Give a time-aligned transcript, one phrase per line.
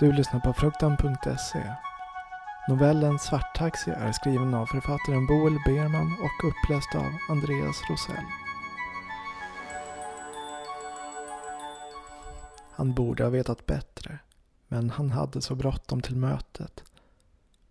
[0.00, 1.74] Du lyssnar på fruktan.se.
[2.68, 8.24] Novellen Svarttaxi är skriven av författaren Boel Berman och uppläst av Andreas Rosell.
[12.70, 14.18] Han borde ha vetat bättre,
[14.68, 16.84] men han hade så bråttom till mötet.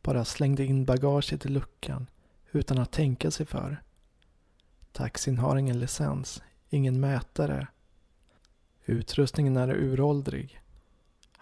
[0.01, 2.07] Bara slängde in bagaget i luckan
[2.51, 3.83] utan att tänka sig för.
[4.91, 7.67] Taxin har ingen licens, ingen mätare.
[8.85, 10.61] Utrustningen är uråldrig.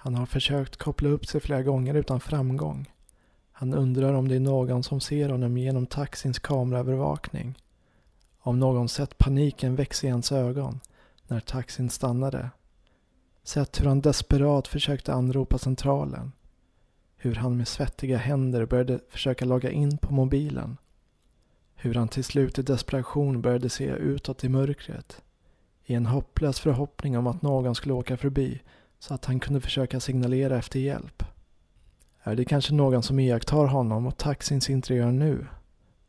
[0.07, 2.91] Han har försökt koppla upp sig flera gånger utan framgång.
[3.51, 7.57] Han undrar om det är någon som ser honom genom taxins kameraövervakning.
[8.39, 10.79] Om någon sett paniken växa i hans ögon
[11.27, 12.49] när taxin stannade.
[13.43, 16.31] Sett hur han desperat försökte anropa centralen.
[17.15, 20.77] Hur han med svettiga händer började försöka logga in på mobilen.
[21.75, 25.21] Hur han till slut i desperation började se utåt i mörkret.
[25.85, 28.61] I en hopplös förhoppning om att någon skulle åka förbi
[28.99, 31.23] så att han kunde försöka signalera efter hjälp.
[32.23, 35.47] Är det kanske någon som iakttar honom och taxins interiör nu?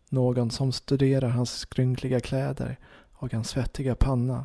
[0.08, 2.76] Någon som studerar hans skrynkliga kläder
[3.12, 4.44] och hans svettiga panna.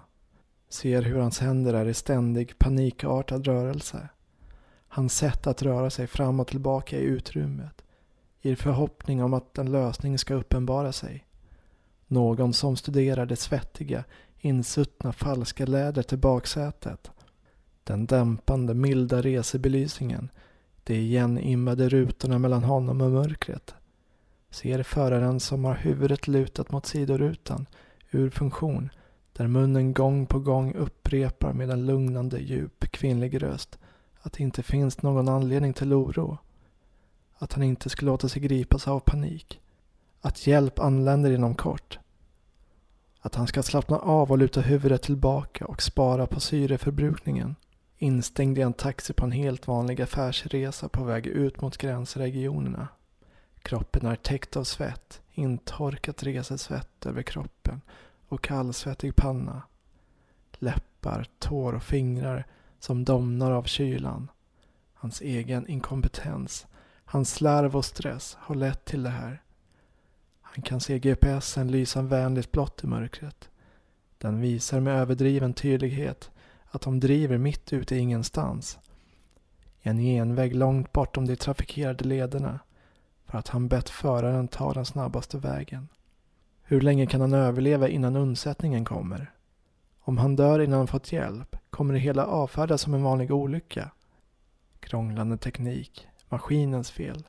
[0.70, 4.10] Ser hur hans händer är i ständig panikartad rörelse.
[4.88, 7.84] Hans sätt att röra sig fram och tillbaka i utrymmet.
[8.42, 11.26] I förhoppning om att en lösning ska uppenbara sig.
[12.08, 14.04] Någon som studerar det svettiga,
[14.40, 17.12] insuttna falska lädret i baksätet.
[17.84, 20.30] Den dämpande, milda resebelysningen
[20.84, 23.76] de igenimmade rutorna mellan honom och mörkret.
[24.50, 27.66] Ser föraren som har huvudet lutat mot sidorutan
[28.12, 28.90] ur funktion
[29.34, 33.80] där munnen gång på gång upprepar med en lugnande djup kvinnlig röst
[34.26, 36.38] att det inte finns någon anledning till oro.
[37.38, 39.62] Att han inte ska låta sig gripas av panik.
[40.22, 42.00] Att hjälp anländer inom kort.
[43.20, 47.56] Att han ska slappna av och luta huvudet tillbaka och spara på syreförbrukningen.
[48.04, 52.88] Instängd i en taxi på en helt vanlig affärsresa på väg ut mot gränsregionerna.
[53.62, 57.82] Kroppen är täckt av svett, intorkat resesvett över kroppen
[58.28, 59.62] och kallsvettig panna.
[60.52, 62.46] Läppar, tår och fingrar
[62.80, 64.32] som domnar av kylan.
[64.94, 66.68] Hans egen inkompetens,
[67.06, 69.42] hans slarv och stress har lett till det här.
[70.42, 73.50] Han kan se GPSen lysa vänligt blått i mörkret.
[74.18, 76.30] Den visar med överdriven tydlighet
[76.74, 78.80] att de driver mitt ute i ingenstans.
[79.82, 82.60] I en genväg långt bortom de trafikerade lederna
[83.26, 85.88] för att han bett föraren ta den snabbaste vägen.
[86.64, 89.32] Hur länge kan han överleva innan undsättningen kommer?
[90.00, 93.92] Om han dör innan han fått hjälp kommer det hela avfärdas som en vanlig olycka.
[94.80, 97.24] Krånglande teknik, maskinens fel,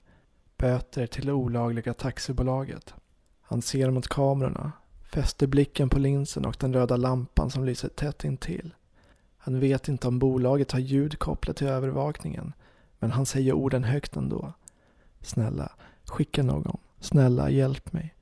[0.57, 2.95] böter till det olagliga taxibolaget.
[3.43, 4.73] Han ser mot kamerorna,
[5.13, 8.75] fäster blicken på linsen och den röda lampan som lyser tätt intill.
[9.45, 12.53] Han vet inte om bolaget har ljud kopplat till övervakningen,
[12.99, 14.53] men han säger orden högt ändå.
[15.21, 15.73] Snälla,
[16.05, 16.79] skicka någon.
[17.01, 18.15] Snälla, hjälp mig.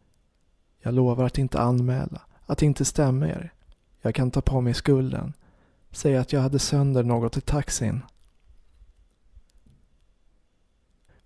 [0.80, 3.52] Jag lovar att inte anmäla, att inte stämma er.
[4.00, 5.32] Jag kan ta på mig skulden.
[5.90, 8.02] Säg att jag hade sönder något i taxin.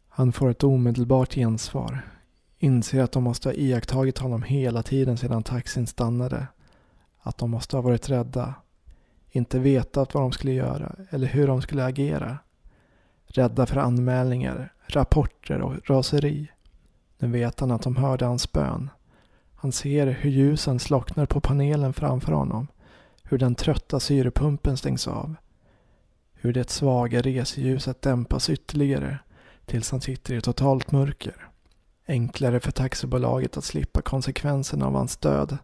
[0.09, 2.01] Han får ett omedelbart gensvar.
[2.59, 6.47] Inser att de måste ha iakttagit honom hela tiden sedan taxin stannade.
[7.19, 8.55] Att de måste ha varit rädda.
[9.37, 12.39] Inte vetat vad de skulle göra eller hur de skulle agera.
[13.27, 16.49] Rädda för anmälningar, rapporter och raseri.
[17.19, 18.91] Nu vet han att de hörde hans bön.
[19.55, 22.67] Han ser hur ljusen slocknar på panelen framför honom.
[23.23, 25.35] Hur den trötta syrepumpen stängs av.
[26.35, 29.19] Hur det svaga reseljuset dämpas ytterligare
[29.67, 31.49] tills han sitter i totalt mörker.
[32.07, 35.59] Enklare för taxibolaget att slippa konsekvenserna av hans död.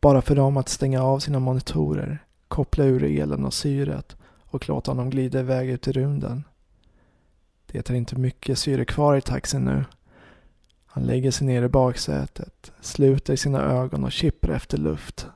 [0.00, 4.90] Bara för dem att stänga av sina monitorer, koppla ur elen och syret och låta
[4.90, 6.44] honom glida iväg ut i rymden.
[7.66, 9.84] Det är inte mycket syre kvar i taxin nu.
[10.86, 15.26] Han lägger sig ner i baksätet, sluter sina ögon och kippar efter luft.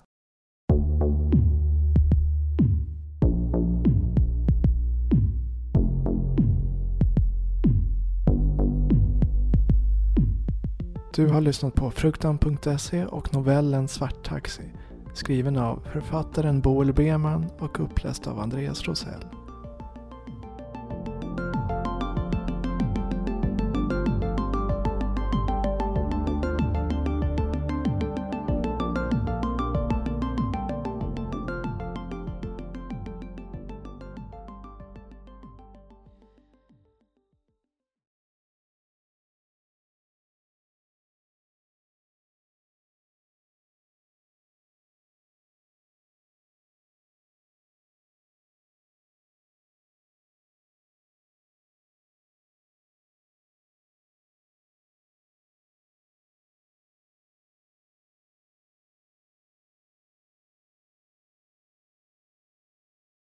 [11.15, 14.73] Du har lyssnat på fruktan.se och novellen Svarttaxi
[15.17, 19.25] skriven av författaren Boel Beman och uppläst av Andreas Rosell.